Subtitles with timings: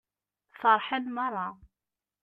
[0.59, 1.47] Feṛḥen meṛṛa.